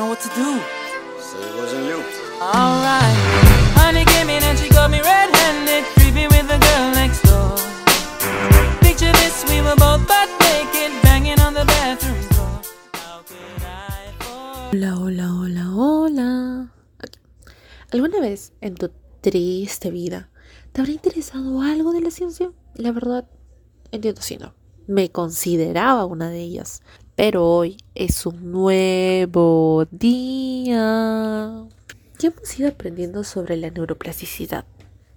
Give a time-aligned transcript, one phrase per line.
[0.00, 0.50] know what to do.
[1.28, 1.98] So it wasn't you.
[2.40, 3.18] Alright.
[3.76, 7.52] Honey came in and she got me red-handed, creepy with the girl next door.
[8.80, 12.54] Picture this, we were both butt naked, banging on the bathroom floor.
[12.94, 14.70] How could I fall?
[14.72, 16.72] Hola, hola, hola, hola.
[17.92, 18.90] ¿Alguna vez en tu
[19.20, 20.30] triste vida
[20.72, 22.50] te habrá interesado algo de la ciencia?
[22.74, 23.28] La verdad,
[23.92, 24.54] entiendo si no.
[24.86, 26.80] Me consideraba una de ellas.
[27.20, 31.66] Pero hoy es un nuevo día.
[32.18, 34.64] Ya hemos ido aprendiendo sobre la neuroplasticidad.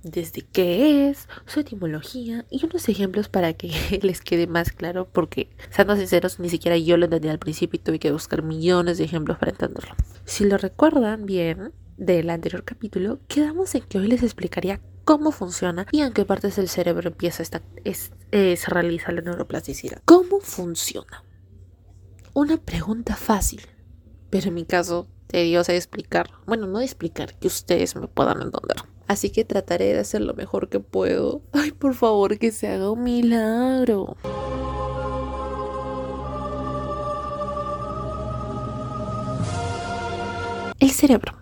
[0.04, 3.72] Desde qué es, su etimología y unos ejemplos para que
[4.04, 7.84] les quede más claro porque, siendo sinceros, ni siquiera yo lo entendí al principio y
[7.86, 9.96] tuve que buscar millones de ejemplos para entenderlo.
[10.26, 15.88] Si lo recuerdan bien del anterior capítulo, quedamos en que hoy les explicaría cómo funciona
[15.94, 20.02] y en qué partes del cerebro empieza esta, es- se realiza la neuroplasticidad.
[20.04, 21.23] ¿Cómo funciona?
[22.36, 23.62] Una pregunta fácil,
[24.32, 26.32] pero en mi caso tediosa de explicar.
[26.48, 28.78] Bueno, no de explicar, que ustedes me puedan entender.
[29.08, 31.44] Así que trataré de hacer lo mejor que puedo.
[31.52, 34.18] Ay, por favor, que se haga un milagro.
[40.80, 41.38] El cerebro,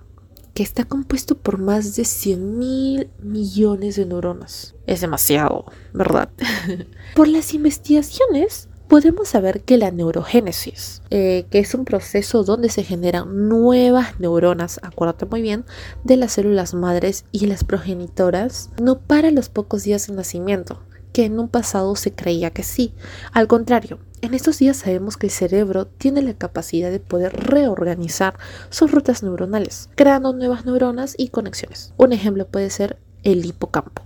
[0.54, 4.76] que está compuesto por más de 100 mil millones de neuronas.
[4.88, 6.30] Es demasiado, ¿verdad?
[7.16, 12.84] por las investigaciones podemos saber que la neurogénesis, eh, que es un proceso donde se
[12.84, 15.64] generan nuevas neuronas, acuérdate muy bien,
[16.04, 20.82] de las células madres y las progenitoras, no para los pocos días de nacimiento,
[21.14, 22.94] que en un pasado se creía que sí.
[23.32, 28.38] Al contrario, en estos días sabemos que el cerebro tiene la capacidad de poder reorganizar
[28.72, 31.94] sus rutas neuronales, creando nuevas neuronas y conexiones.
[31.96, 34.04] Un ejemplo puede ser el hipocampo.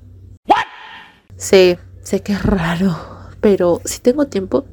[1.37, 2.95] Sí, sé que es raro,
[3.41, 4.65] pero si tengo tiempo,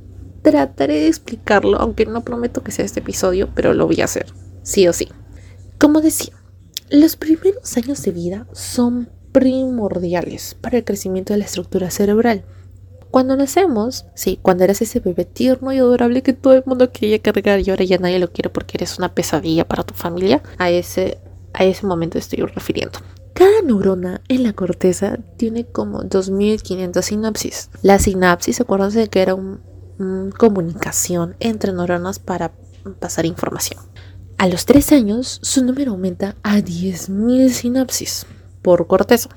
[0.42, 4.26] trataré de explicarlo, aunque no prometo que sea este episodio, pero lo voy a hacer,
[4.62, 5.08] sí o sí.
[5.78, 6.34] Como decía,
[6.90, 12.44] los primeros años de vida son primordiales para el crecimiento de la estructura cerebral.
[13.10, 17.18] Cuando nacemos, sí, cuando eres ese bebé tierno y adorable que todo el mundo quería
[17.18, 20.70] cargar y ahora ya nadie lo quiere porque eres una pesadilla para tu familia, a
[20.70, 21.18] ese,
[21.52, 22.98] a ese momento estoy refiriendo.
[23.34, 27.70] Cada neurona en la corteza tiene como 2500 sinapsis.
[27.82, 29.34] La sinapsis, acuérdense de que era
[29.98, 32.52] una comunicación entre neuronas para
[32.98, 33.80] pasar información.
[34.38, 38.26] A los 3 años, su número aumenta a 10.000 sinapsis
[38.60, 39.28] por corteza,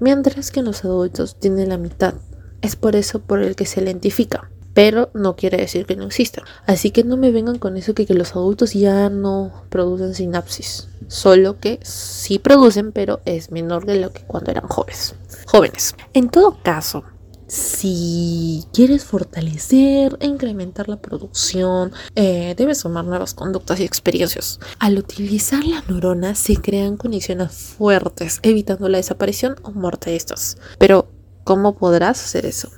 [0.00, 2.14] mientras que en los adultos tiene la mitad.
[2.62, 6.42] Es por eso por el que se identifica, pero no quiere decir que no exista.
[6.66, 10.88] Así que no me vengan con eso que, que los adultos ya no producen sinapsis,
[11.08, 15.14] solo que sí producen, pero es menor de lo que cuando eran jóvenes.
[15.46, 15.94] Jóvenes.
[16.14, 17.04] En todo caso,
[17.52, 24.58] si quieres fortalecer e incrementar la producción, eh, debes sumar nuevas conductas y experiencias.
[24.78, 30.56] Al utilizar la neurona se crean conexiones fuertes, evitando la desaparición o muerte de estas.
[30.78, 31.10] Pero,
[31.44, 32.70] ¿cómo podrás hacer eso?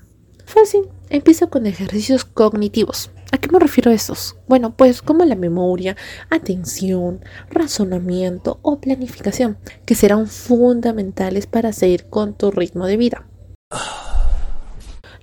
[0.45, 3.12] Fácil, empieza con ejercicios cognitivos.
[3.31, 4.35] ¿A qué me refiero a estos?
[4.49, 5.97] Bueno, pues como la memoria,
[6.31, 9.56] atención, razonamiento o planificación,
[9.87, 13.29] que serán fundamentales para seguir con tu ritmo de vida.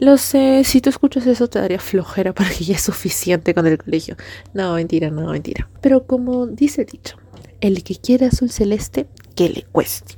[0.02, 3.68] Lo sé, si tú escuchas eso te daría flojera para que ya es suficiente con
[3.68, 4.18] el colegio.
[4.52, 5.70] No, mentira, no, mentira.
[5.80, 7.18] Pero como dice el dicho,
[7.60, 10.16] el que quiera azul celeste, que le cueste.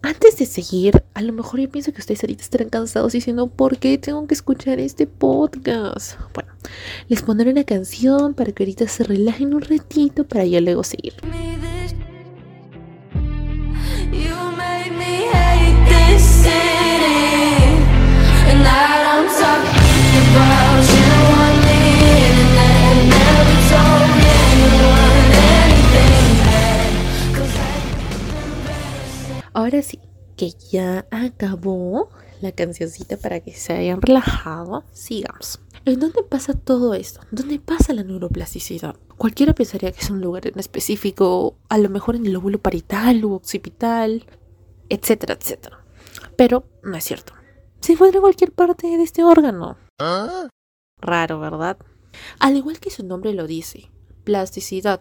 [0.00, 3.78] Antes de seguir, a lo mejor yo pienso que ustedes ahorita estarán cansados diciendo, ¿por
[3.78, 6.20] qué tengo que escuchar este podcast?
[6.32, 6.52] Bueno,
[7.08, 11.14] les pondré una canción para que ahorita se relajen un ratito para ya luego seguir.
[29.54, 29.98] Ahora sí,
[30.36, 32.08] que ya acabó
[32.40, 35.60] la cancioncita para que se hayan relajado, sigamos.
[35.84, 37.20] ¿En dónde pasa todo esto?
[37.30, 38.96] ¿Dónde pasa la neuroplasticidad?
[39.16, 43.24] Cualquiera pensaría que es un lugar en específico, a lo mejor en el lóbulo parietal
[43.24, 44.24] u occipital,
[44.88, 45.84] etcétera, etcétera.
[46.36, 47.32] Pero no es cierto.
[47.80, 49.76] Se encuentra en cualquier parte de este órgano.
[51.00, 51.76] Raro, ¿verdad?
[52.38, 53.90] Al igual que su nombre lo dice,
[54.24, 55.00] plasticidad.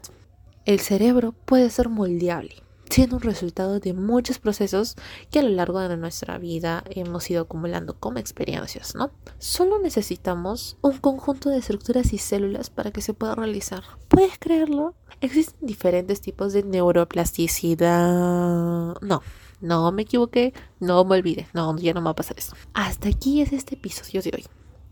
[0.65, 4.97] El cerebro puede ser moldeable, siendo un resultado de muchos procesos
[5.29, 9.11] que a lo largo de nuestra vida hemos ido acumulando como experiencias, ¿no?
[9.39, 13.83] Solo necesitamos un conjunto de estructuras y células para que se pueda realizar.
[14.09, 14.93] ¿Puedes creerlo?
[15.21, 18.97] Existen diferentes tipos de neuroplasticidad.
[19.01, 19.21] No,
[19.61, 22.57] no me equivoqué, no me olvide, no, ya no me va a pasar eso.
[22.73, 24.45] Hasta aquí es este episodio de hoy.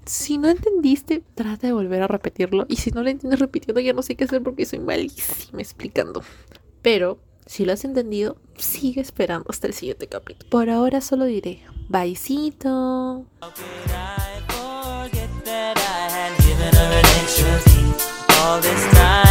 [0.05, 2.65] Si no entendiste, trata de volver a repetirlo.
[2.69, 6.23] Y si no lo entiendes repitiendo, ya no sé qué hacer porque soy malísima explicando.
[6.81, 7.19] Pero,
[7.49, 10.47] si lo has entendido, sigue esperando hasta el siguiente capítulo.
[10.51, 13.25] Por ahora solo diré, byecito.
[19.01, 19.28] all